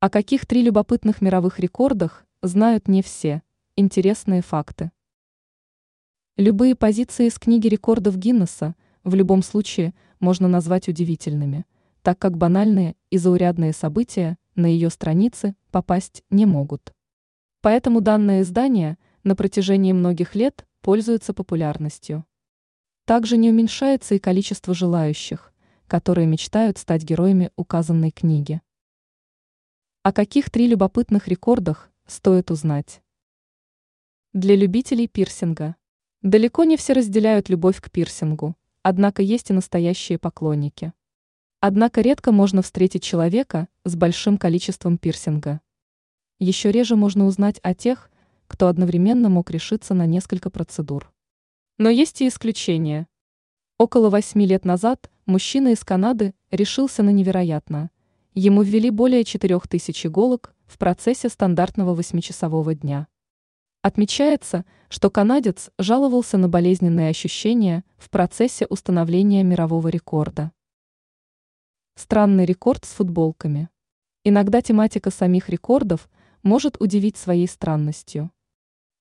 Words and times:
О 0.00 0.10
каких 0.10 0.46
три 0.46 0.62
любопытных 0.62 1.20
мировых 1.20 1.58
рекордах 1.58 2.24
знают 2.40 2.86
не 2.86 3.02
все. 3.02 3.42
Интересные 3.74 4.42
факты. 4.42 4.92
Любые 6.36 6.76
позиции 6.76 7.26
из 7.26 7.36
книги 7.36 7.66
рекордов 7.66 8.16
Гиннесса 8.16 8.76
в 9.02 9.16
любом 9.16 9.42
случае 9.42 9.94
можно 10.20 10.46
назвать 10.46 10.86
удивительными, 10.86 11.66
так 12.02 12.16
как 12.16 12.36
банальные 12.36 12.94
и 13.10 13.18
заурядные 13.18 13.72
события 13.72 14.38
на 14.54 14.66
ее 14.66 14.88
страницы 14.90 15.56
попасть 15.72 16.22
не 16.30 16.46
могут. 16.46 16.94
Поэтому 17.60 18.00
данное 18.00 18.42
издание 18.42 18.98
на 19.24 19.34
протяжении 19.34 19.92
многих 19.92 20.36
лет 20.36 20.64
пользуется 20.80 21.34
популярностью. 21.34 22.24
Также 23.04 23.36
не 23.36 23.50
уменьшается 23.50 24.14
и 24.14 24.20
количество 24.20 24.74
желающих, 24.74 25.52
которые 25.88 26.28
мечтают 26.28 26.78
стать 26.78 27.02
героями 27.02 27.50
указанной 27.56 28.12
книги. 28.12 28.60
О 30.04 30.12
каких 30.12 30.48
три 30.48 30.68
любопытных 30.68 31.26
рекордах 31.26 31.90
стоит 32.06 32.52
узнать? 32.52 33.02
Для 34.32 34.54
любителей 34.54 35.08
пирсинга. 35.08 35.74
Далеко 36.22 36.62
не 36.62 36.76
все 36.76 36.92
разделяют 36.92 37.48
любовь 37.48 37.80
к 37.80 37.90
пирсингу, 37.90 38.56
однако 38.82 39.22
есть 39.22 39.50
и 39.50 39.52
настоящие 39.52 40.16
поклонники. 40.18 40.92
Однако 41.58 42.00
редко 42.00 42.30
можно 42.30 42.62
встретить 42.62 43.02
человека 43.02 43.66
с 43.82 43.96
большим 43.96 44.38
количеством 44.38 44.98
пирсинга. 44.98 45.60
Еще 46.38 46.70
реже 46.70 46.94
можно 46.94 47.26
узнать 47.26 47.58
о 47.64 47.74
тех, 47.74 48.08
кто 48.46 48.68
одновременно 48.68 49.28
мог 49.28 49.50
решиться 49.50 49.94
на 49.94 50.06
несколько 50.06 50.48
процедур. 50.48 51.12
Но 51.76 51.90
есть 51.90 52.22
и 52.22 52.28
исключения. 52.28 53.08
Около 53.78 54.10
восьми 54.10 54.46
лет 54.46 54.64
назад 54.64 55.10
мужчина 55.26 55.68
из 55.68 55.82
Канады 55.82 56.34
решился 56.52 57.02
на 57.02 57.10
невероятное– 57.10 57.90
Ему 58.40 58.62
ввели 58.62 58.90
более 58.90 59.24
4000 59.24 60.06
иголок 60.06 60.54
в 60.68 60.78
процессе 60.78 61.28
стандартного 61.28 61.92
восьмичасового 61.92 62.72
дня. 62.72 63.08
Отмечается, 63.82 64.64
что 64.88 65.10
канадец 65.10 65.72
жаловался 65.76 66.38
на 66.38 66.48
болезненные 66.48 67.08
ощущения 67.08 67.82
в 67.96 68.08
процессе 68.10 68.64
установления 68.66 69.42
мирового 69.42 69.88
рекорда. 69.88 70.52
Странный 71.96 72.44
рекорд 72.44 72.84
с 72.84 72.90
футболками. 72.90 73.70
Иногда 74.22 74.62
тематика 74.62 75.10
самих 75.10 75.48
рекордов 75.48 76.08
может 76.44 76.80
удивить 76.80 77.16
своей 77.16 77.48
странностью. 77.48 78.30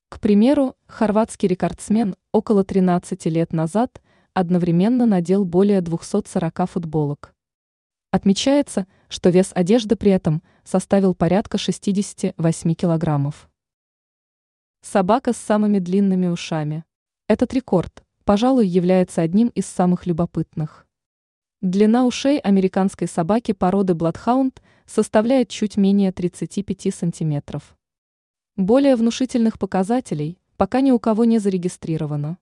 К 0.09 0.19
примеру, 0.19 0.75
хорватский 0.87 1.47
рекордсмен 1.47 2.15
около 2.31 2.63
13 2.63 3.23
лет 3.27 3.53
назад 3.53 4.01
одновременно 4.33 5.05
надел 5.05 5.45
более 5.45 5.81
240 5.81 6.67
футболок. 6.67 7.36
Отмечается, 8.17 8.87
что 9.09 9.29
вес 9.29 9.51
одежды 9.53 9.95
при 9.95 10.09
этом 10.09 10.41
составил 10.63 11.13
порядка 11.13 11.59
68 11.59 12.73
килограммов. 12.73 13.47
Собака 14.81 15.33
с 15.33 15.37
самыми 15.37 15.77
длинными 15.77 16.25
ушами. 16.25 16.83
Этот 17.27 17.53
рекорд, 17.53 18.03
пожалуй, 18.25 18.65
является 18.65 19.21
одним 19.21 19.49
из 19.49 19.67
самых 19.67 20.07
любопытных. 20.07 20.87
Длина 21.61 22.07
ушей 22.07 22.39
американской 22.39 23.07
собаки 23.07 23.51
породы 23.51 23.93
Бладхаунд 23.93 24.63
составляет 24.87 25.49
чуть 25.49 25.77
менее 25.77 26.11
35 26.11 26.95
сантиметров. 26.95 27.77
Более 28.55 28.95
внушительных 28.95 29.59
показателей 29.59 30.39
пока 30.55 30.81
ни 30.81 30.89
у 30.89 30.97
кого 30.97 31.23
не 31.23 31.37
зарегистрировано. 31.37 32.39